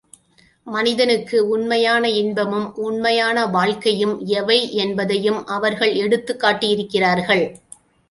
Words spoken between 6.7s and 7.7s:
யிருக்கிறார்கள்.